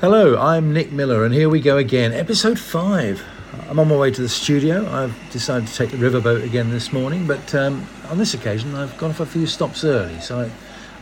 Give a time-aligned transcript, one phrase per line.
[0.00, 3.22] Hello, I'm Nick Miller, and here we go again, episode five.
[3.68, 4.88] I'm on my way to the studio.
[4.90, 8.96] I've decided to take the riverboat again this morning, but um, on this occasion, I've
[8.96, 10.18] gone off a few stops early.
[10.20, 10.50] So I,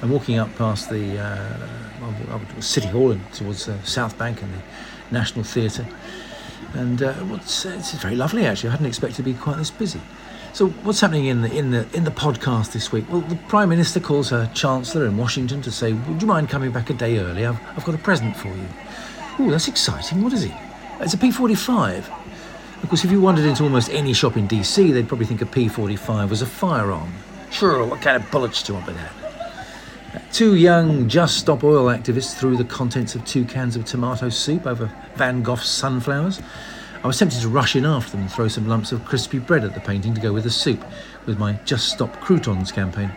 [0.03, 4.63] I'm walking up past the uh, City Hall and towards the South Bank and the
[5.13, 5.87] National Theatre.
[6.73, 8.71] And uh, it's, it's very lovely, actually.
[8.71, 10.01] I hadn't expected to be quite this busy.
[10.55, 13.05] So, what's happening in the in the in the podcast this week?
[13.09, 16.73] Well, the Prime Minister calls her Chancellor in Washington to say, "Would you mind coming
[16.73, 17.47] back a day early?
[17.47, 18.67] I've, I've got a present for you."
[19.41, 20.23] Oh, that's exciting.
[20.23, 20.53] What is it?
[21.01, 21.99] It's a P45.
[22.83, 25.45] Of course, if you wandered into almost any shop in DC, they'd probably think a
[25.45, 27.13] P45 was a firearm.
[27.51, 29.13] Sure, what kind of bullets do you want with that?
[30.33, 34.67] Two young Just Stop Oil activists threw the contents of two cans of tomato soup
[34.67, 36.41] over Van Gogh's sunflowers.
[37.05, 39.65] I was tempted to rush in after them and throw some lumps of crispy bread
[39.65, 40.85] at the painting to go with the soup,
[41.27, 43.13] with my Just Stop Croutons campaign.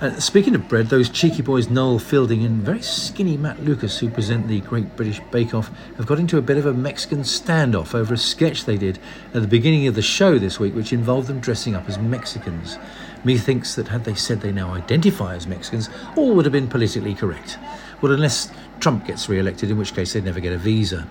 [0.00, 4.08] Uh, speaking of bread, those cheeky boys Noel Fielding and very skinny Matt Lucas, who
[4.08, 7.94] present the Great British Bake Off, have got into a bit of a Mexican standoff
[7.94, 8.98] over a sketch they did
[9.34, 12.78] at the beginning of the show this week, which involved them dressing up as Mexicans.
[13.24, 17.14] Methinks that had they said they now identify as Mexicans, all would have been politically
[17.14, 17.58] correct.
[18.00, 21.06] Well, unless Trump gets re elected, in which case they'd never get a visa.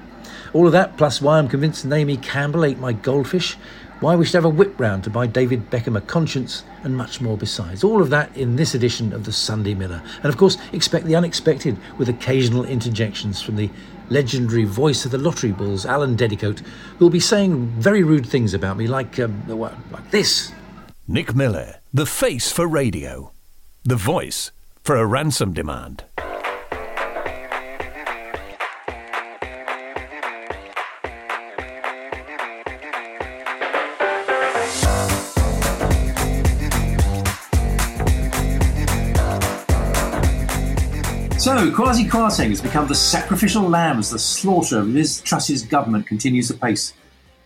[0.52, 3.55] All of that, plus why I'm convinced Naomi Campbell ate my goldfish,
[4.00, 7.19] why we should have a whip round to buy David Beckham a conscience, and much
[7.19, 7.83] more besides.
[7.83, 10.02] All of that in this edition of the Sunday Miller.
[10.23, 13.70] And of course, expect the unexpected with occasional interjections from the
[14.09, 16.59] legendary voice of the lottery bulls, Alan Dedicoat,
[16.97, 19.44] who will be saying very rude things about me, like, um,
[19.92, 20.52] like this.
[21.08, 23.31] Nick Miller, the face for radio,
[23.83, 24.52] the voice
[24.83, 26.03] for a ransom demand.
[41.59, 46.07] So, Kwasi Kwarteng has become the sacrificial lamb as the slaughter of Liz Truss's government
[46.07, 46.93] continues apace.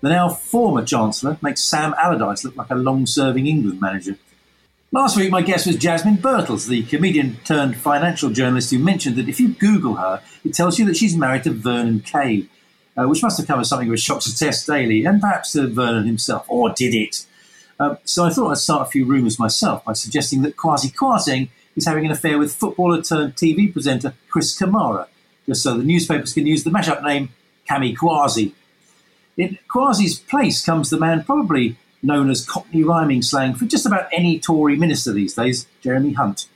[0.02, 4.16] The now former Chancellor makes Sam Allardyce look like a long serving England manager.
[4.92, 9.28] Last week, my guest was Jasmine Birtles, the comedian turned financial journalist who mentioned that
[9.28, 12.46] if you Google her, it tells you that she's married to Vernon Kay,
[12.96, 15.54] uh, which must have come as something of a shock to Tess Daly and perhaps
[15.54, 16.46] to Vernon himself.
[16.50, 17.26] Or did it?
[17.80, 21.50] Uh, so I thought I'd start a few rumours myself by suggesting that Kwasi Kwarteng
[21.76, 25.08] is having an affair with footballer turned TV presenter Chris Kamara,
[25.46, 27.30] just so the newspapers can use the mashup name
[27.70, 28.54] Cami Kwazi.
[29.38, 34.08] In Kwasi's place comes the man probably known as Cockney rhyming slang for just about
[34.12, 36.48] any Tory minister these days, Jeremy Hunt.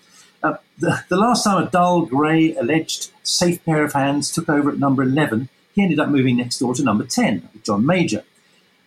[0.44, 4.70] Uh, the, the, last time a dull, grey, alleged safe pair of hands took over
[4.70, 8.24] at number 11, he ended up moving next door to number 10, John Major.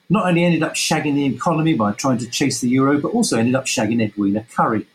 [0.09, 3.39] Not only ended up shagging the economy by trying to chase the euro, but also
[3.39, 4.87] ended up shagging Edwina Currie.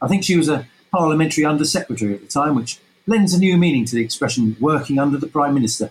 [0.00, 3.86] I think she was a parliamentary undersecretary at the time, which lends a new meaning
[3.86, 5.90] to the expression working under the Prime Minister.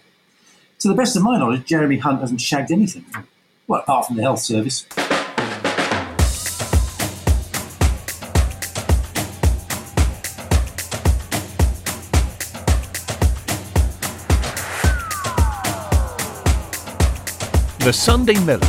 [0.80, 3.06] To the best of my knowledge, Jeremy Hunt hasn't shagged anything.
[3.68, 4.86] Well, apart from the health service.
[17.80, 18.68] The Sunday Miller.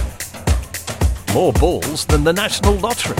[1.35, 3.17] More balls than the National Lottery.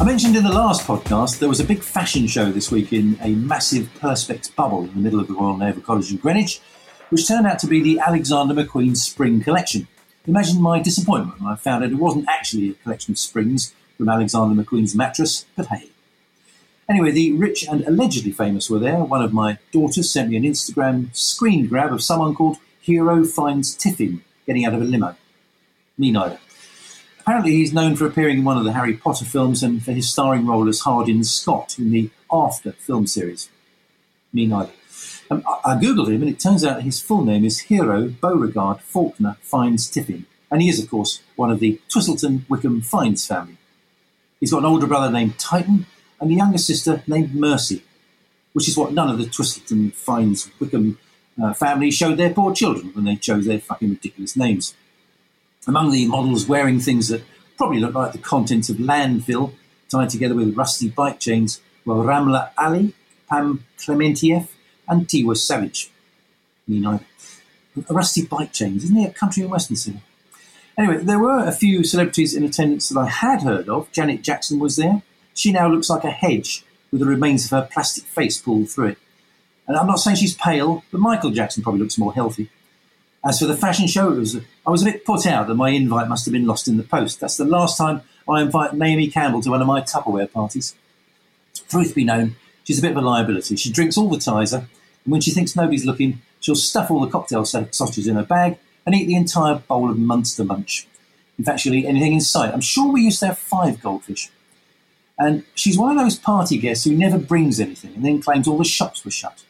[0.00, 3.18] I mentioned in the last podcast there was a big fashion show this week in
[3.20, 6.58] a massive Perspex bubble in the middle of the Royal Naval College in Greenwich,
[7.10, 9.88] which turned out to be the Alexander McQueen Spring Collection.
[10.26, 14.08] Imagine my disappointment when I found out it wasn't actually a collection of springs from
[14.08, 15.90] Alexander McQueen's mattress, but hey.
[16.88, 19.04] Anyway, the rich and allegedly famous were there.
[19.04, 23.74] One of my daughters sent me an Instagram screen grab of someone called Hero Fiennes
[23.74, 25.14] Tiffin getting out of a limo.
[25.98, 26.38] Me neither.
[27.20, 30.08] Apparently, he's known for appearing in one of the Harry Potter films and for his
[30.08, 33.50] starring role as Hardin Scott in the After film series.
[34.32, 34.72] Me neither.
[35.30, 38.80] Um, I, I, googled him, and it turns out his full name is Hero Beauregard
[38.80, 43.58] Faulkner Fiennes Tiffin, and he is, of course, one of the Twisleton Wykeham Fiennes family.
[44.40, 45.86] He's got an older brother named Titan
[46.20, 47.84] and a younger sister named Mercy,
[48.54, 50.96] which is what none of the Twisleton Fiennes Wykeham
[51.40, 54.74] uh, family showed their poor children when they chose their fucking ridiculous names.
[55.66, 57.22] Among the models wearing things that
[57.56, 59.52] probably look like the contents of landfill
[59.90, 62.94] tied together with rusty bike chains were Ramla Ali,
[63.28, 64.48] Pam Klementieff,
[64.88, 65.90] and Tiwa Savage.
[66.66, 67.04] Me neither.
[67.88, 70.00] Rusty bike chains, isn't it a country and western singer?
[70.78, 73.92] Anyway, there were a few celebrities in attendance that I had heard of.
[73.92, 75.02] Janet Jackson was there.
[75.34, 78.88] She now looks like a hedge with the remains of her plastic face pulled through
[78.88, 78.98] it.
[79.68, 82.50] And I'm not saying she's pale, but Michael Jackson probably looks more healthy.
[83.22, 84.36] As for the fashion show, was,
[84.66, 86.82] I was a bit put out that my invite must have been lost in the
[86.82, 87.20] post.
[87.20, 90.74] That's the last time I invite Naomi Campbell to one of my Tupperware parties.
[91.68, 93.56] Truth be known, she's a bit of a liability.
[93.56, 94.60] She drinks all the Tizer,
[95.04, 98.58] And when she thinks nobody's looking, she'll stuff all the cocktail sausages in her bag
[98.86, 100.86] and eat the entire bowl of Monster Munch.
[101.38, 102.52] In fact, she'll eat anything in sight.
[102.52, 104.30] I'm sure we used to have five goldfish.
[105.18, 108.56] And she's one of those party guests who never brings anything and then claims all
[108.56, 109.44] the shops were shut.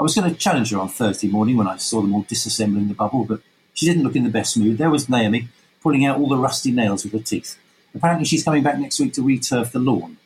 [0.00, 2.88] I was going to challenge her on Thursday morning when I saw them all disassembling
[2.88, 3.42] the bubble, but
[3.74, 4.78] she didn't look in the best mood.
[4.78, 5.48] There was Naomi
[5.82, 7.58] pulling out all the rusty nails with her teeth.
[7.94, 10.16] Apparently, she's coming back next week to returf the lawn.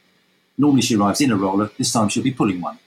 [0.56, 1.72] Normally, she arrives in a roller.
[1.76, 2.78] This time, she'll be pulling one.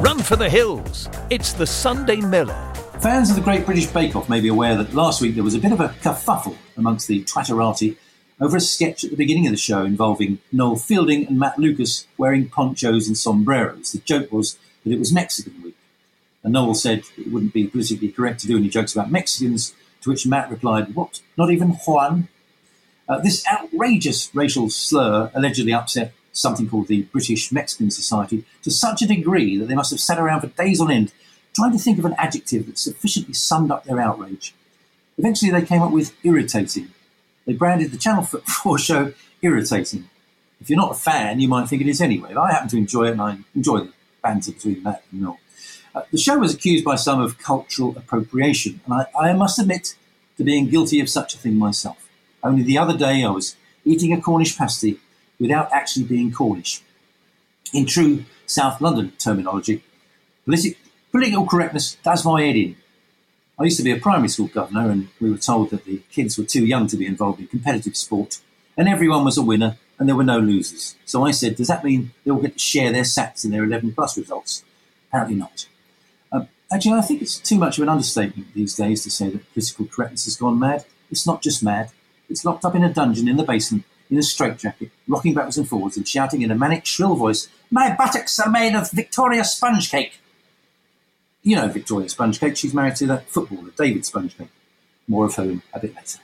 [0.00, 1.08] Run for the hills.
[1.30, 2.72] It's the Sunday Miller.
[3.00, 5.56] Fans of the Great British Bake Off may be aware that last week there was
[5.56, 7.96] a bit of a kerfuffle amongst the Twitterati
[8.40, 12.06] over a sketch at the beginning of the show involving Noel Fielding and Matt Lucas
[12.16, 13.92] wearing ponchos and sombreros.
[13.92, 15.76] The joke was that it was Mexican week.
[16.42, 20.10] And Noel said it wouldn't be politically correct to do any jokes about Mexicans, to
[20.10, 21.20] which Matt replied, What?
[21.36, 22.28] Not even Juan?
[23.06, 29.02] Uh, this outrageous racial slur allegedly upset something called the British Mexican Society to such
[29.02, 31.12] a degree that they must have sat around for days on end
[31.54, 34.54] trying to think of an adjective that sufficiently summed up their outrage.
[35.18, 36.90] Eventually, they came up with irritating.
[37.50, 39.12] They branded the Channel 4 show
[39.42, 40.08] irritating.
[40.60, 42.32] If you're not a fan, you might think it is anyway.
[42.32, 43.92] But I happen to enjoy it, and I enjoy the
[44.22, 45.40] banter between Matt and Noel.
[45.92, 49.96] Uh, the show was accused by some of cultural appropriation, and I, I must admit
[50.36, 52.08] to being guilty of such a thing myself.
[52.40, 55.00] Only the other day, I was eating a Cornish pasty
[55.40, 56.82] without actually being Cornish.
[57.74, 59.82] In true South London terminology,
[60.46, 60.76] politi-
[61.10, 62.76] Political correctness does my head in.
[63.60, 66.38] I used to be a primary school governor, and we were told that the kids
[66.38, 68.40] were too young to be involved in competitive sport,
[68.74, 70.96] and everyone was a winner and there were no losers.
[71.04, 73.64] So I said, Does that mean they all get to share their sats in their
[73.64, 74.64] 11 plus results?
[75.08, 75.68] Apparently not.
[76.32, 79.52] Uh, actually, I think it's too much of an understatement these days to say that
[79.52, 80.86] political correctness has gone mad.
[81.10, 81.90] It's not just mad,
[82.30, 85.68] it's locked up in a dungeon in the basement in a straitjacket, rocking backwards and
[85.68, 89.90] forwards and shouting in a manic, shrill voice, My buttocks are made of Victoria sponge
[89.90, 90.20] cake
[91.42, 92.56] you know Victoria Spongecake.
[92.56, 94.48] She's married to that footballer, David Spongecake.
[95.08, 96.18] More of whom a bit later.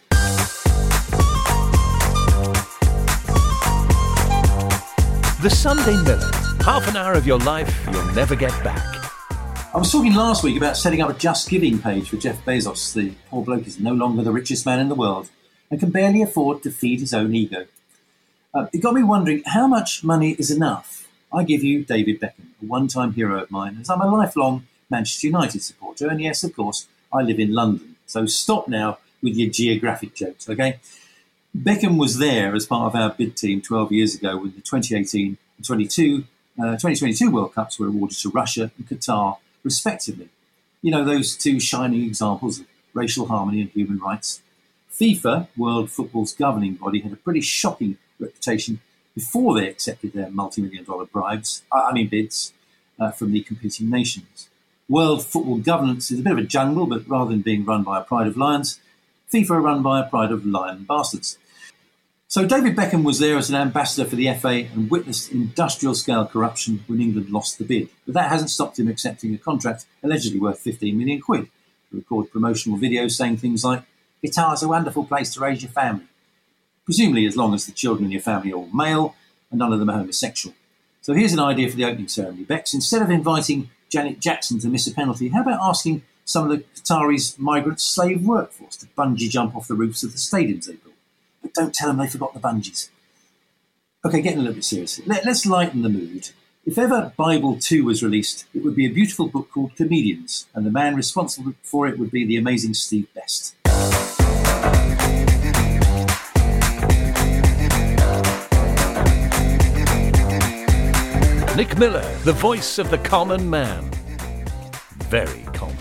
[5.42, 6.30] The Sunday Miller.
[6.64, 8.84] Half an hour of your life you'll never get back.
[9.72, 12.94] I was talking last week about setting up a Just Giving page for Jeff Bezos.
[12.94, 15.30] The poor bloke is no longer the richest man in the world
[15.70, 17.66] and can barely afford to feed his own ego.
[18.54, 21.08] Uh, it got me wondering how much money is enough.
[21.32, 24.66] I give you David Beckham, a one time hero of mine, as I'm a lifelong
[24.90, 26.08] Manchester United supporter.
[26.08, 27.96] And yes, of course, I live in London.
[28.06, 30.78] So stop now with your geographic jokes, okay?
[31.56, 35.38] Beckham was there as part of our bid team 12 years ago when the 2018
[35.56, 36.24] and 22,
[36.58, 40.28] uh, 2022 World Cups were awarded to Russia and Qatar, respectively.
[40.82, 44.42] You know, those two shining examples of racial harmony and human rights.
[44.92, 48.80] FIFA, World Football's governing body, had a pretty shocking reputation
[49.14, 52.52] before they accepted their multi million dollar bribes, I mean bids,
[53.00, 54.48] uh, from the competing nations.
[54.88, 57.98] World football governance is a bit of a jungle, but rather than being run by
[57.98, 58.80] a pride of lions,
[59.32, 61.38] FIFA are run by a pride of lion bastards.
[62.28, 66.26] So David Beckham was there as an ambassador for the FA and witnessed industrial scale
[66.26, 67.88] corruption when England lost the bid.
[68.04, 71.48] But that hasn't stopped him accepting a contract allegedly worth 15 million quid
[71.90, 73.82] to record promotional videos saying things like,
[74.24, 76.06] Qatar's a wonderful place to raise your family.
[76.84, 79.14] Presumably as long as the children in your family are all male
[79.50, 80.54] and none of them are homosexual.
[81.02, 82.44] So here's an idea for the opening ceremony.
[82.44, 86.50] Bex, instead of inviting Janet Jackson to miss a penalty, how about asking some of
[86.50, 90.74] the Qataris' migrant slave workforce to bungee jump off the roofs of the stadiums they
[90.74, 90.94] built?
[91.42, 92.88] But don't tell them they forgot the bungees.
[94.04, 95.00] Okay, getting a little bit serious.
[95.06, 96.30] Let, us lighten the mood.
[96.64, 100.66] If ever Bible 2 was released, it would be a beautiful book called Comedians, and
[100.66, 103.54] the man responsible for it would be the amazing Steve Best.
[111.56, 113.90] Nick Miller, the voice of the common man.
[115.08, 115.78] Very common.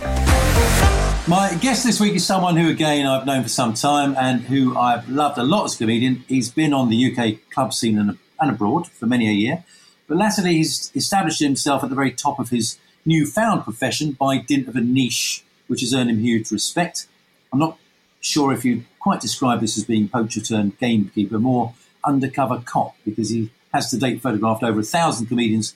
[1.28, 4.74] My guest this week is someone who, again, I've known for some time and who
[4.74, 6.24] I've loved a lot as a comedian.
[6.28, 9.64] He's been on the UK club scene and, and abroad for many a year,
[10.08, 14.68] but latterly he's established himself at the very top of his newfound profession by dint
[14.68, 17.06] of a niche which has earned him huge respect.
[17.52, 17.76] I'm not
[18.22, 23.28] sure if you'd quite describe this as being poacher turned gamekeeper, more undercover cop, because
[23.28, 25.74] he has to date photographed over a thousand comedians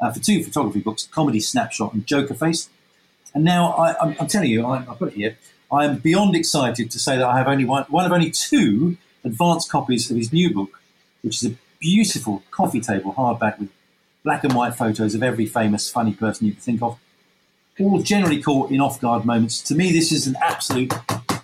[0.00, 2.68] uh, for two photography books, Comedy Snapshot and Joker Face.
[3.34, 5.36] And now I, am telling you, I, I put it here,
[5.70, 8.96] I am beyond excited to say that I have only one, one of only two
[9.24, 10.80] advanced copies of his new book,
[11.22, 13.70] which is a beautiful coffee table hardback with
[14.24, 16.98] black and white photos of every famous funny person you can think of,
[17.80, 19.60] all generally caught in off guard moments.
[19.62, 20.92] To me, this is an absolute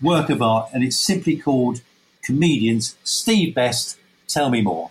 [0.01, 1.81] work of art, and it's simply called
[2.23, 2.97] Comedians.
[3.05, 4.91] Steve Best, tell me more.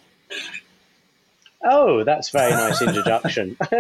[1.70, 3.58] Oh, that's very nice introduction.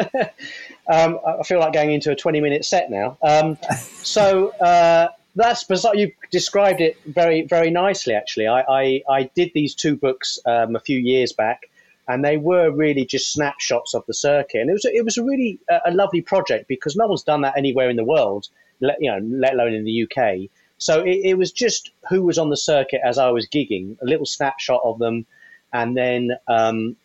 [0.91, 3.17] um, I feel like going into a 20 minute set now.
[3.21, 3.57] Um,
[4.03, 5.95] so uh, that's bizarre.
[5.95, 8.47] You described it very, very nicely, actually.
[8.47, 11.69] I, I, I did these two books um, a few years back,
[12.09, 14.59] and they were really just snapshots of the circuit.
[14.59, 17.41] And it was, it was a really uh, a lovely project because no one's done
[17.41, 18.49] that anywhere in the world,
[18.81, 20.49] let, you know, let alone in the UK.
[20.77, 24.05] So it, it was just who was on the circuit as I was gigging, a
[24.05, 25.25] little snapshot of them,
[25.71, 26.97] and then um,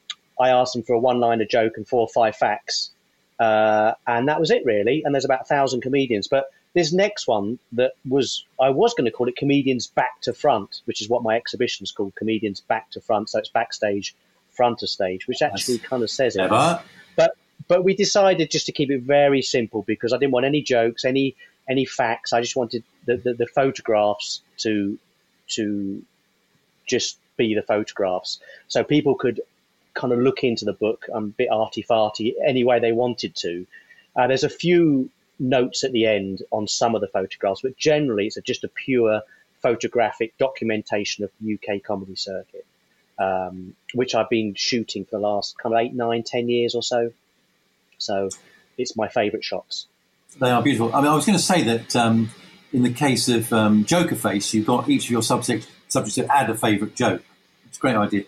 [0.43, 2.91] I asked them for a one-liner joke and four or five facts,
[3.39, 5.03] uh, and that was it really.
[5.05, 6.45] And there's about a thousand comedians, but
[6.75, 10.81] this next one that was I was going to call it comedians back to front,
[10.87, 13.31] which is what my exhibition is called, comedians back to front.
[13.31, 14.15] So it's backstage,
[14.51, 16.49] front of stage, which actually That's kind of says it.
[17.17, 17.37] But
[17.69, 21.05] but we decided just to keep it very simple because I didn't want any jokes,
[21.05, 21.37] any
[21.69, 22.33] any facts.
[22.33, 24.99] I just wanted the, the, the photographs to
[25.57, 26.03] to
[26.87, 29.41] just be the photographs, so people could
[29.95, 33.35] kind of look into the book um, a bit arty farty any way they wanted
[33.37, 33.67] to.
[34.17, 38.27] Uh, there's a few notes at the end on some of the photographs, but generally
[38.27, 39.23] it's just a pure
[39.61, 42.67] photographic documentation of the UK comedy circuit,
[43.19, 46.83] um, which I've been shooting for the last kind of eight, nine, ten years or
[46.83, 47.13] so.
[47.99, 48.29] So
[48.77, 49.87] it's my favourite shots.
[50.39, 50.95] They are beautiful.
[50.95, 52.31] I mean, I was going to say that um,
[52.73, 56.35] in the case of um, Joker Face, you've got each of your subjects subjects to
[56.35, 57.23] add a favourite joke.
[57.67, 58.25] It's a great idea.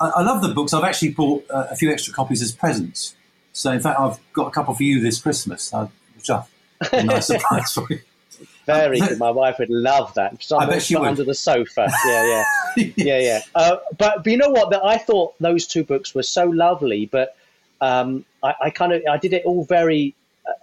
[0.00, 0.72] I, I love the books.
[0.72, 3.14] I've actually bought uh, a few extra copies as presents.
[3.52, 6.46] So, in fact, I've got a couple for you this Christmas, uh, which are
[6.92, 8.00] a nice surprise for you.
[8.66, 9.18] Very good.
[9.18, 10.32] My wife would love that.
[10.56, 11.08] I bet she would.
[11.08, 11.88] Under the sofa.
[12.06, 12.44] Yeah,
[12.76, 13.40] yeah, yeah, yeah.
[13.54, 14.70] Uh, but, but you know what?
[14.70, 17.36] That I thought those two books were so lovely, but
[17.80, 20.14] um, I, I, kind of I did it all very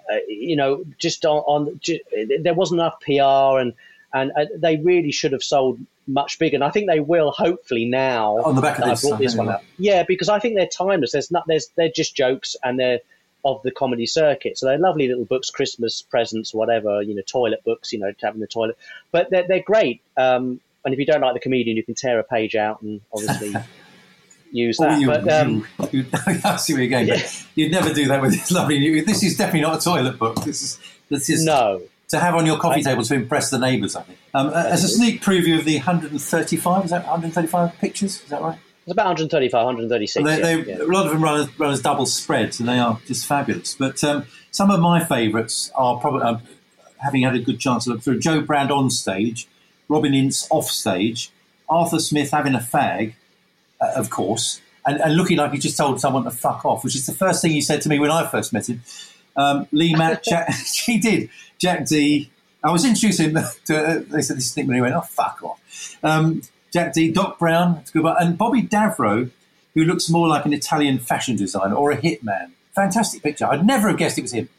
[0.10, 2.02] uh, you know, just on, on just,
[2.42, 3.74] there wasn't enough PR and
[4.22, 6.56] and uh, they really should have sold much bigger.
[6.56, 8.38] And I think they will, hopefully, now.
[8.38, 9.64] On the back of this, I brought this one up.
[9.78, 11.12] Yeah, because I think they're timeless.
[11.12, 13.00] There's not, there's, they're just jokes and they're
[13.46, 14.58] of the comedy circuit.
[14.58, 18.26] So they're lovely little books, Christmas presents, whatever, you know, toilet books, you know, to
[18.26, 18.78] have in the toilet.
[19.12, 20.02] But they're, they're great.
[20.18, 23.02] Um, and if you don't like the comedian, you can tear a page out and
[23.14, 23.56] obviously
[24.52, 25.00] use that.
[25.00, 26.06] You, but, um, you,
[26.44, 27.08] I see where you're going.
[27.08, 27.30] Yeah.
[27.56, 28.80] You'd never do that with this lovely.
[28.80, 29.04] New.
[29.04, 30.44] This is definitely not a toilet book.
[30.44, 33.96] This is this is no to have on your coffee table to impress the neighbours.
[33.96, 34.20] I think.
[34.34, 38.22] Um, as a sneak preview of the 135, is that 135 pictures?
[38.22, 38.58] Is that right?
[38.88, 40.24] It's about 135, 136.
[40.24, 40.82] Well, they, they, yeah.
[40.82, 43.76] A lot of them run as, run as, double spreads, and they are just fabulous.
[43.76, 46.38] But um, some of my favourites are probably, uh,
[47.00, 49.50] having had a good chance to look through, Jo Brand on stage,
[49.90, 51.32] Robin Ince off stage,
[51.68, 53.16] Arthur Smith having a fag,
[53.82, 56.96] uh, of course, and, and, looking like he just told someone to fuck off, which
[56.96, 58.82] is the first thing he said to me when I first met him.
[59.38, 60.54] Um, Lee Mack, Jack,
[60.86, 61.30] he did.
[61.58, 62.30] Jack Dee.
[62.64, 65.42] I was introducing him to, uh, they said this thing when he went, oh, fuck
[65.44, 65.98] off.
[66.04, 66.42] Um,
[66.74, 69.32] Jack Dee, Doc Brown, and Bobby Davro,
[69.74, 72.52] who looks more like an Italian fashion designer or a hitman.
[72.76, 73.46] Fantastic picture.
[73.46, 74.50] I'd never have guessed it was him.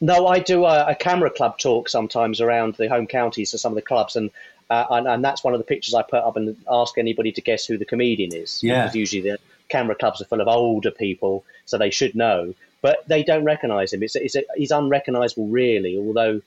[0.00, 3.72] No, I do a, a camera club talk sometimes around the home counties to some
[3.72, 4.30] of the clubs, and
[4.70, 7.40] uh, and, and, that's one of the pictures I put up and ask anybody to
[7.40, 8.62] guess who the comedian is.
[8.62, 8.82] Yeah.
[8.82, 9.38] Because usually the
[9.70, 13.92] camera clubs are full of older people, so they should know, but they don't recognise
[13.92, 14.02] him.
[14.02, 15.96] It's, it's a, he's unrecognisable, really.
[15.96, 16.42] Although,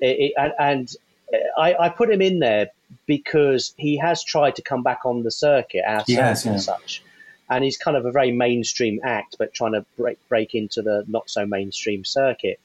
[0.00, 0.94] it, it, and,
[1.56, 2.70] I, I, put him in there
[3.06, 7.02] because he has tried to come back on the circuit ourselves and such.
[7.50, 11.04] And he's kind of a very mainstream act, but trying to break break into the
[11.06, 12.60] not so mainstream circuit.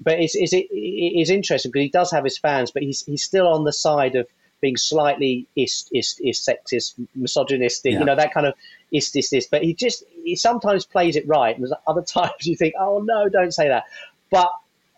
[0.00, 3.48] But it's, it's, it's interesting because he does have his fans, but he's he's still
[3.48, 4.28] on the side of
[4.60, 7.98] being slightly ist, ist, ist sexist, misogynistic, yeah.
[8.00, 8.54] you know, that kind of
[8.92, 9.50] ist, ist, ist.
[9.50, 11.56] But he just, he sometimes plays it right.
[11.56, 13.84] And there's other times you think, oh no, don't say that.
[14.30, 14.50] But,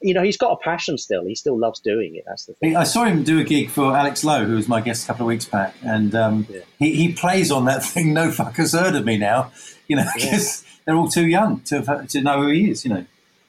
[0.03, 1.25] you know, he's got a passion still.
[1.25, 2.25] He still loves doing it.
[2.27, 2.77] That's the thing.
[2.77, 5.27] I saw him do a gig for Alex Lowe, who was my guest a couple
[5.27, 5.75] of weeks back.
[5.83, 6.61] And um, yeah.
[6.79, 9.53] he, he plays on that thing, no fuckers heard of me now,
[9.89, 10.71] you know, because yeah.
[10.85, 13.07] they're all too young to, to know who he is, you know.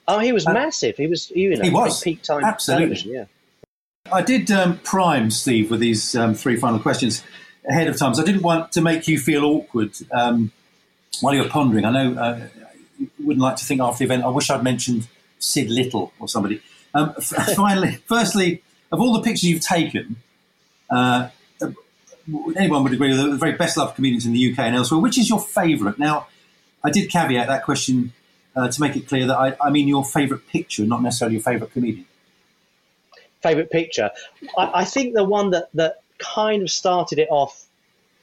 [0.07, 0.97] Oh, he was uh, massive.
[0.97, 3.13] He was, you know, he was peak time absolutely.
[3.13, 3.25] Yeah.
[4.11, 7.23] I did um, prime Steve with these um, three final questions
[7.67, 8.13] ahead of time.
[8.13, 10.51] So I didn't want to make you feel awkward um,
[11.21, 11.85] while you're pondering.
[11.85, 12.47] I know uh,
[12.97, 14.23] you wouldn't like to think after the event.
[14.23, 15.07] I wish I'd mentioned
[15.39, 16.61] Sid Little or somebody.
[16.93, 20.17] Um, f- finally, firstly, of all the pictures you've taken,
[20.89, 21.29] uh,
[22.57, 24.99] anyone would agree with the very best loved comedians in the UK and elsewhere.
[24.99, 25.97] Which is your favourite?
[25.97, 26.27] Now,
[26.83, 28.13] I did caveat that question
[28.55, 31.43] uh, to make it clear that I, I mean your favourite picture, not necessarily your
[31.43, 32.05] favourite comedian
[33.41, 34.12] favorite picture.
[34.57, 37.65] I, I, think the one that, that kind of started it off,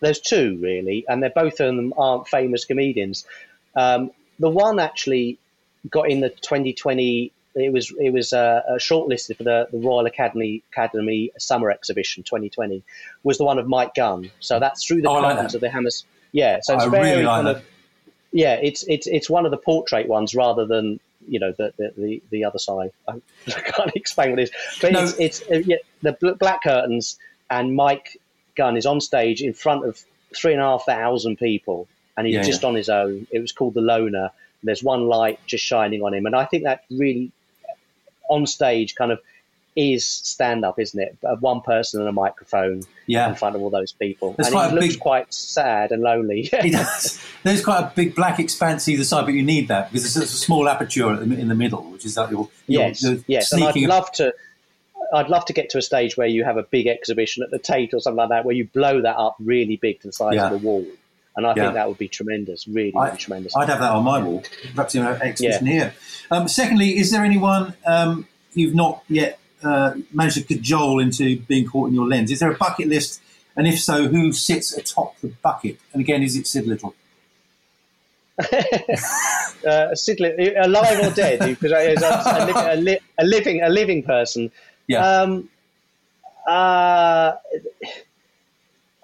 [0.01, 3.27] there's two really, and they're both of them aren't famous comedians.
[3.75, 5.39] Um, the one actually
[5.91, 7.33] got in the 2020.
[7.55, 12.85] It was it was uh, shortlisted for the, the Royal Academy Academy Summer Exhibition 2020.
[13.25, 14.31] Was the one of Mike Gunn.
[14.39, 16.05] So that's through the oh, like of the Hammers.
[16.31, 17.57] Yeah, so it's I very really like kind that.
[17.57, 17.65] of
[18.33, 21.93] yeah, it's it's it's one of the portrait ones rather than you know the the,
[21.97, 22.93] the, the other side.
[23.09, 25.03] I, can't explain what it is, but no.
[25.03, 27.19] it's, it's uh, yeah, the black curtains
[27.51, 28.19] and Mike
[28.57, 30.03] Gunn is on stage in front of
[30.37, 32.69] three and a half thousand people, and he's yeah, just yeah.
[32.69, 33.27] on his own.
[33.31, 34.31] It was called the Loner.
[34.63, 37.31] There's one light just shining on him, and I think that really
[38.29, 39.21] on stage kind of
[39.79, 41.17] is stand up, isn't it?
[41.39, 43.29] One person and a microphone yeah.
[43.29, 44.35] in front of all those people.
[44.37, 46.51] There's and quite he looks big, quite sad and lonely.
[46.63, 47.25] he does.
[47.45, 50.37] There's quite a big black expanse either side, but you need that because there's a
[50.37, 53.53] small aperture in the middle, which is like your, yes, yes.
[53.53, 54.35] And I'd love to.
[55.11, 57.59] I'd love to get to a stage where you have a big exhibition at the
[57.59, 60.35] Tate or something like that, where you blow that up really big to the size
[60.35, 60.51] yeah.
[60.51, 60.87] of the wall.
[61.35, 61.63] And I yeah.
[61.63, 63.57] think that would be tremendous, really, I, really tremendous.
[63.57, 64.43] I'd have that on my wall,
[64.75, 65.73] perhaps in an exhibition yeah.
[65.73, 65.95] here.
[66.31, 71.67] Um, secondly, is there anyone um, you've not yet uh, managed to cajole into being
[71.67, 72.31] caught in your lens?
[72.31, 73.21] Is there a bucket list?
[73.57, 75.79] And if so, who sits atop the bucket?
[75.93, 76.95] And again, is it Sid Little?
[79.69, 81.41] uh, Sid Little, alive or dead?
[81.41, 84.53] Because a, a, a, a, living, a living person.
[84.87, 85.05] Yeah.
[85.05, 85.49] Um,
[86.49, 87.33] uh,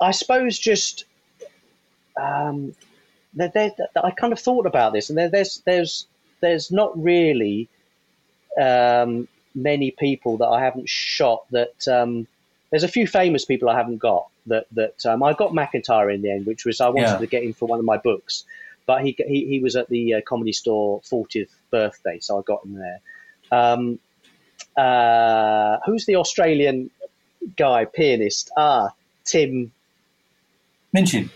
[0.01, 1.05] I suppose just
[2.21, 2.75] um,
[3.35, 6.07] there, there, I kind of thought about this, and there, there's there's
[6.41, 7.69] there's not really
[8.61, 11.45] um, many people that I haven't shot.
[11.51, 12.27] That um,
[12.71, 14.27] there's a few famous people I haven't got.
[14.47, 17.19] That that um, I got McIntyre in the end, which was I wanted yeah.
[17.19, 18.45] to get him for one of my books,
[18.87, 22.65] but he he, he was at the uh, Comedy Store 40th birthday, so I got
[22.65, 23.01] him there.
[23.53, 23.99] Um,
[24.77, 26.91] uh, who's the Australian
[27.57, 28.51] guy pianist?
[28.57, 28.91] Ah,
[29.25, 29.73] Tim
[30.95, 31.31] Minchin.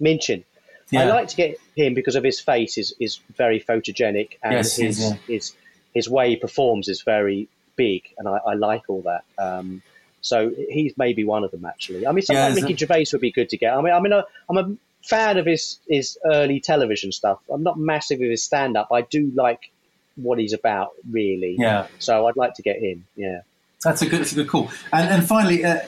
[0.00, 0.44] Minchin.
[0.90, 1.02] Yeah.
[1.02, 4.76] I like to get him because of his face is, is very photogenic and yes,
[4.76, 5.14] his, yeah.
[5.28, 5.52] his
[5.94, 9.24] his way he performs is very big, and I, I like all that.
[9.38, 9.82] Um,
[10.20, 12.06] so he's maybe one of them actually.
[12.06, 13.72] I mean, something yeah, like Ricky Gervais would be good to get.
[13.72, 17.38] I mean, I mean, I'm a fan of his his early television stuff.
[17.50, 18.88] I'm not massive with his stand up.
[18.92, 19.70] I do like
[20.16, 21.56] what he's about, really.
[21.58, 21.86] Yeah.
[21.98, 23.06] So I'd like to get him.
[23.16, 23.40] Yeah.
[23.82, 24.20] That's a good.
[24.20, 24.70] That's a good call.
[24.92, 25.80] And and finally, uh,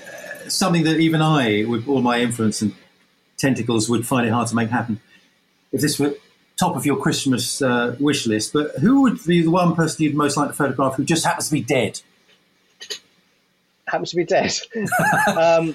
[0.48, 2.74] something that even I, with all my influence and
[3.36, 5.00] tentacles, would find it hard to make happen.
[5.72, 6.14] If this were
[6.62, 10.14] top of your Christmas uh, wish list, but who would be the one person you'd
[10.14, 12.00] most like to photograph who just happens to be dead?
[13.88, 14.52] Happens to be dead.
[15.36, 15.74] um,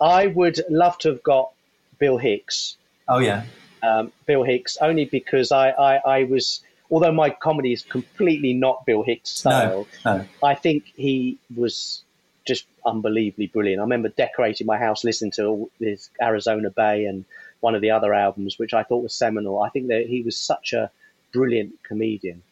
[0.00, 1.52] I would love to have got
[1.98, 2.76] Bill Hicks.
[3.06, 3.44] Oh yeah,
[3.82, 4.78] um, Bill Hicks.
[4.80, 9.86] Only because I, I, I, was, although my comedy is completely not Bill Hicks style,
[10.06, 10.24] no, no.
[10.42, 12.02] I think he was
[12.46, 13.80] just unbelievably brilliant.
[13.80, 17.26] I remember decorating my house, listening to his Arizona Bay and
[17.64, 19.62] one of the other albums, which I thought was seminal.
[19.62, 20.90] I think that he was such a
[21.32, 22.42] brilliant comedian.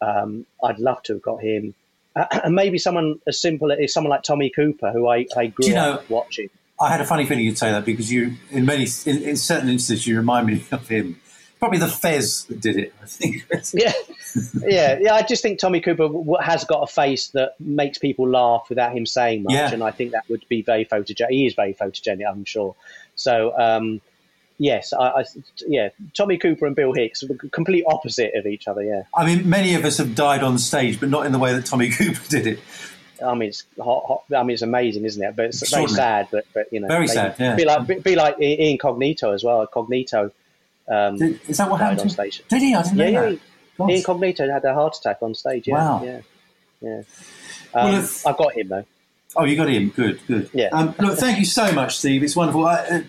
[0.00, 1.74] Um, I'd love to have got him.
[2.14, 5.74] Uh, and maybe someone as simple as someone like Tommy Cooper, who I, I grew
[5.74, 6.50] know, up watching.
[6.80, 9.68] I had a funny feeling you'd say that because you, in many, in, in certain
[9.68, 11.20] instances, you remind me of him.
[11.58, 13.46] Probably the Fez that did it, I think.
[13.74, 13.92] yeah,
[14.66, 15.14] yeah, yeah.
[15.14, 16.08] I just think Tommy Cooper
[16.40, 19.70] has got a face that makes people laugh without him saying much, yeah.
[19.70, 21.28] and I think that would be very photogenic.
[21.28, 22.76] He is very photogenic, I'm sure.
[23.14, 24.00] So, um,
[24.60, 25.24] yes, I, I,
[25.66, 28.82] yeah, Tommy Cooper and Bill Hicks, complete opposite of each other.
[28.82, 31.52] Yeah, I mean, many of us have died on stage, but not in the way
[31.54, 32.60] that Tommy Cooper did it.
[33.24, 35.34] I mean, it's hot, hot, I mean, it's amazing, isn't it?
[35.34, 36.28] But it's very sad.
[36.30, 37.34] But but you know, very sad.
[37.38, 39.58] Yeah, be like be, be like Ian Cognito as well.
[39.58, 40.30] Ian Cognito.
[40.88, 42.42] Um, did, is that what happened on stage?
[42.48, 42.74] Did he?
[42.74, 43.36] I didn't yeah, know yeah,
[43.78, 43.90] that.
[43.90, 45.68] Ian Cognito had a heart attack on stage.
[45.68, 46.02] Yeah, wow.
[46.04, 46.20] Yeah,
[46.80, 47.02] yeah.
[47.74, 48.86] Um, well, if, I've got him though.
[49.36, 49.90] Oh, you got him.
[49.90, 50.50] Good, good.
[50.52, 50.68] Yeah.
[50.72, 52.22] Um, look, thank you so much, Steve.
[52.22, 52.66] It's wonderful.
[52.66, 53.04] I,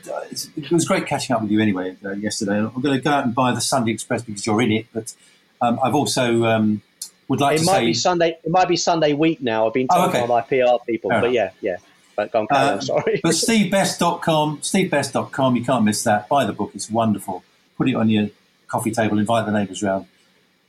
[0.56, 2.58] it was great catching up with you anyway uh, yesterday.
[2.58, 5.16] I'm going to go out and buy the Sunday Express because you're in it, but
[5.62, 6.84] um, I've also um,
[7.28, 8.38] would like it to might say be Sunday.
[8.44, 9.68] It might be Sunday week now.
[9.68, 10.22] I've been told oh, okay.
[10.22, 11.54] by my PR people, Fair but enough.
[11.62, 11.78] yeah, yeah.
[12.16, 13.20] But go on, uh, on, sorry.
[13.24, 15.56] but stevebest.com, stevebest.com.
[15.56, 16.30] You can't miss that.
[16.30, 16.72] Buy the book.
[16.76, 17.44] It's wonderful.
[17.78, 18.30] Put it on your
[18.68, 19.18] coffee table.
[19.18, 20.06] Invite the neighbours round.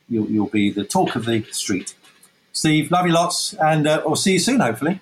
[0.08, 1.94] You'll, you'll be the talk of the street.
[2.52, 5.00] Steve, love you lots, and uh, we'll see you soon, hopefully.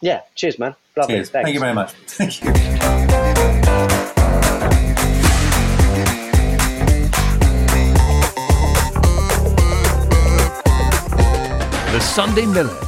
[0.00, 0.74] Yeah, cheers, man.
[0.96, 1.16] Lovely.
[1.16, 1.30] Cheers.
[1.30, 1.92] Thank you very much.
[2.06, 2.52] Thank you.
[11.92, 12.78] The Sunday Miller.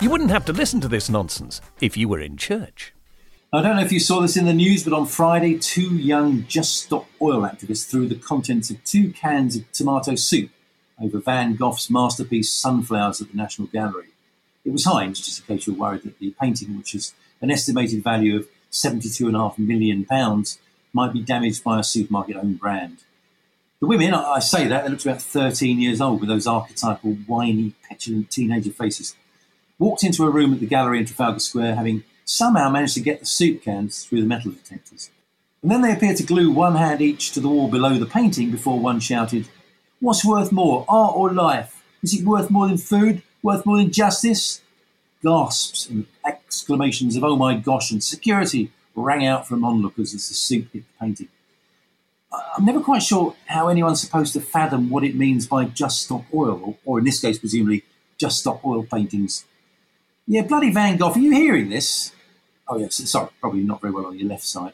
[0.00, 2.92] You wouldn't have to listen to this nonsense if you were in church.
[3.52, 6.44] I don't know if you saw this in the news, but on Friday, two young
[6.48, 10.50] Just Stop Oil activists threw the contents of two cans of tomato soup
[11.00, 14.08] over Van Gogh's masterpiece Sunflowers at the National Gallery.
[14.64, 18.02] It was Heinz, just in case you're worried that the painting, which is an estimated
[18.02, 20.06] value of £72.5 million,
[20.92, 22.98] might be damaged by a supermarket owned brand.
[23.80, 27.74] The women, I say that, they looked about 13 years old with those archetypal, whiny,
[27.86, 29.14] petulant teenager faces,
[29.78, 33.20] walked into a room at the gallery in Trafalgar Square having somehow managed to get
[33.20, 35.10] the soup cans through the metal detectors.
[35.60, 38.50] And then they appeared to glue one hand each to the wall below the painting
[38.50, 39.48] before one shouted,
[40.00, 41.82] What's worth more, art or life?
[42.02, 43.22] Is it worth more than food?
[43.44, 44.62] Worth more than justice?
[45.22, 50.34] Gasps and exclamations of, Oh my gosh, and security rang out from onlookers as the
[50.34, 51.28] soup hit the painting.
[52.32, 56.24] I'm never quite sure how anyone's supposed to fathom what it means by just stop
[56.32, 57.84] oil, or in this case, presumably,
[58.16, 59.44] just stop oil paintings.
[60.26, 62.12] Yeah, bloody Van Gogh, are you hearing this?
[62.66, 64.72] Oh, yes, sorry, probably not very well on your left side.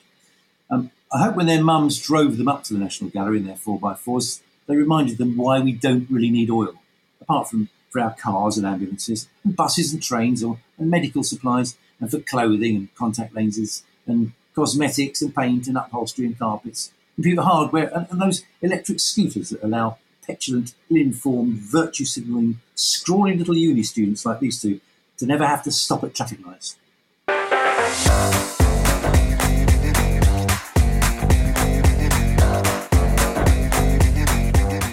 [0.70, 3.56] Um, I hope when their mums drove them up to the National Gallery in their
[3.56, 6.74] 4x4s, they reminded them why we don't really need oil,
[7.20, 11.76] apart from for our cars and ambulances, and buses and trains, or and medical supplies,
[12.00, 17.42] and for clothing and contact lenses, and cosmetics and paint and upholstery and carpets, computer
[17.42, 24.24] hardware, and, and those electric scooters that allow petulant, ill-informed, virtue-signalling, scrawny little uni students
[24.24, 24.80] like these two
[25.18, 26.76] to never have to stop at traffic lights.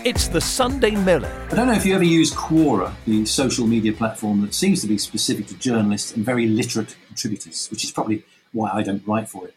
[0.08, 1.28] It's the Sunday Miller.
[1.52, 4.88] I don't know if you ever use Quora, the social media platform that seems to
[4.88, 9.28] be specific to journalists and very literate contributors, which is probably why I don't write
[9.28, 9.54] for it.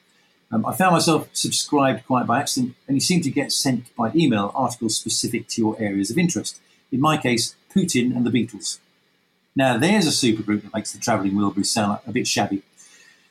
[0.50, 4.10] Um, I found myself subscribed quite by accident, and you seem to get sent by
[4.12, 6.60] email articles specific to your areas of interest.
[6.90, 8.80] In my case, Putin and the Beatles.
[9.54, 12.64] Now, there's a supergroup that makes the Travelling Wilburys sound a bit shabby.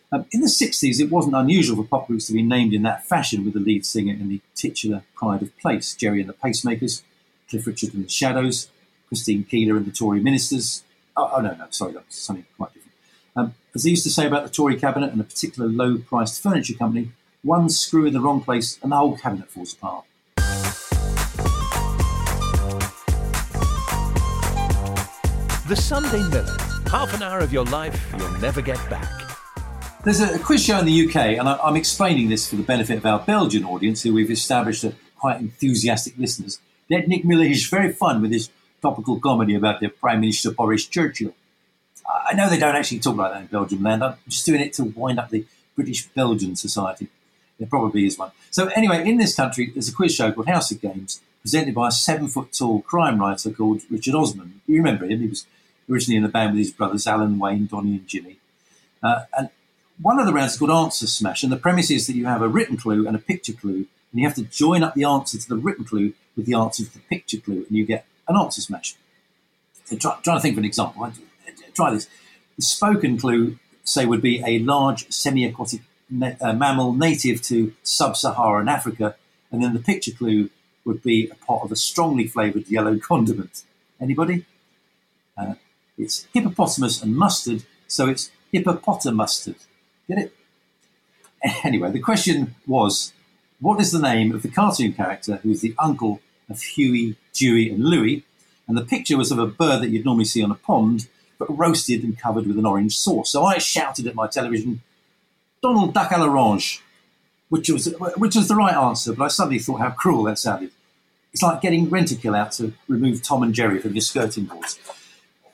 [0.10, 3.06] Um, in the 60s, it wasn't unusual for pop groups to be named in that
[3.06, 7.02] fashion, with the lead singer in the titular pride of place Gerry and the Pacemakers,
[7.50, 8.70] Cliff Richard and the Shadows,
[9.08, 10.84] Christine Keeler and the Tory Ministers.
[11.18, 12.94] Oh, oh no, no, sorry, that's something quite different.
[13.36, 16.42] Um, as they used to say about the Tory cabinet and a particular low priced
[16.42, 17.12] furniture company,
[17.44, 20.06] one screw in the wrong place and the whole cabinet falls apart.
[25.68, 26.58] The Sunday Miller.
[26.90, 29.08] Half an hour of your life you'll never get back.
[30.04, 33.06] There's a quiz show in the UK, and I'm explaining this for the benefit of
[33.06, 36.60] our Belgian audience, who we've established are quite enthusiastic listeners.
[36.90, 38.50] Let Nick Miller is very fun with his
[38.82, 41.34] topical comedy about the Prime Minister Boris Churchill.
[42.28, 44.04] I know they don't actually talk like that in Belgium land.
[44.04, 47.08] I'm just doing it to wind up the British Belgian Society.
[47.60, 48.32] There probably is one.
[48.50, 51.90] So anyway, in this country, there's a quiz show called House of Games, presented by
[51.90, 54.62] a seven foot tall crime writer called Richard Osman.
[54.66, 55.20] You remember him?
[55.20, 55.46] He was
[55.90, 58.38] originally in the band with his brothers Alan, Wayne, Donny, and Jimmy.
[59.04, 59.50] Uh, and
[60.02, 62.42] one of the rounds is called Answer Smash, and the premise is that you have
[62.42, 65.38] a written clue and a picture clue, and you have to join up the answer
[65.38, 68.38] to the written clue with the answer to the picture clue, and you get an
[68.38, 68.96] answer smash.
[69.84, 71.12] So try, trying to think of an example.
[71.74, 72.08] Try this.
[72.56, 78.70] The spoken clue, say, would be a large semi-aquatic na- uh, mammal native to sub-Saharan
[78.70, 79.16] Africa,
[79.52, 80.50] and then the picture clue
[80.86, 83.64] would be a pot of a strongly flavoured yellow condiment.
[84.00, 84.46] Anybody?
[85.38, 85.56] Uh,
[85.98, 89.58] it's hippopotamus and mustard, so it's hippopotamustard.
[90.08, 90.36] Get it?
[91.64, 93.14] Anyway, the question was
[93.62, 97.84] what is the name of the cartoon character who's the uncle of Huey, Dewey, and
[97.84, 98.24] Louie?
[98.68, 101.08] And the picture was of a bird that you'd normally see on a pond,
[101.38, 103.32] but roasted and covered with an orange sauce.
[103.32, 104.82] So I shouted at my television,
[105.62, 106.82] Donald Duck à l'orange,
[107.50, 110.72] which was, which was the right answer, but I suddenly thought how cruel that sounded.
[111.34, 114.80] It's like getting Rentokil out to remove Tom and Jerry from your skirting boards.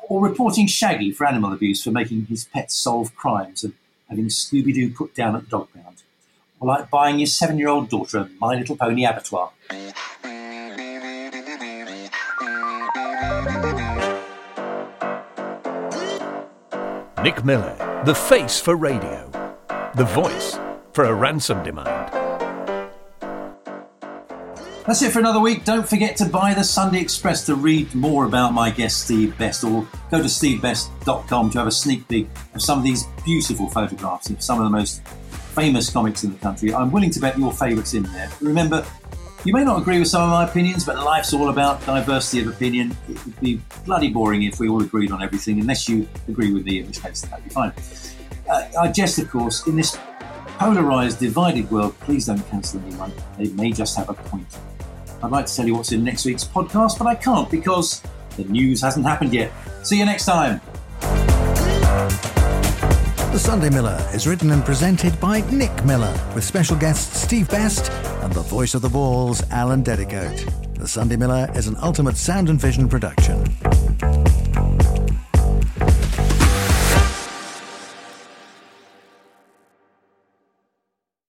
[0.08, 3.74] Or reporting Shaggy for animal abuse for making his pets solve crimes and
[4.10, 6.04] having Scooby Doo put down at the dog pound.
[6.60, 9.52] Or like buying your seven year old daughter a My Little Pony abattoir.
[17.26, 19.28] Nick Miller, the face for radio,
[19.96, 20.60] the voice
[20.94, 22.14] for a ransom demand.
[24.86, 25.66] That's it for another week.
[25.66, 29.64] Don't forget to buy the Sunday Express to read more about my guest Steve Best,
[29.64, 34.30] or go to stevebest.com to have a sneak peek of some of these beautiful photographs
[34.30, 35.02] of some of the most
[35.56, 36.76] famous comics in the country.
[36.76, 38.30] I'm willing to bet your favourites in there.
[38.40, 38.86] Remember,
[39.46, 42.48] you may not agree with some of my opinions, but life's all about diversity of
[42.48, 42.98] opinion.
[43.08, 46.66] It would be bloody boring if we all agreed on everything, unless you agree with
[46.66, 47.72] me, in which case that'd be fine.
[48.50, 49.98] Uh, I jest, of course, in this
[50.58, 53.12] polarised, divided world, please don't cancel anyone.
[53.38, 54.48] They may just have a point.
[55.22, 58.02] I'd like to tell you what's in next week's podcast, but I can't because
[58.38, 59.52] the news hasn't happened yet.
[59.84, 60.60] See you next time.
[63.36, 67.92] The Sunday Miller is written and presented by Nick Miller, with special guests Steve Best
[68.24, 70.46] and the voice of the balls, Alan Dedicoat.
[70.76, 73.44] The Sunday Miller is an ultimate sound and vision production.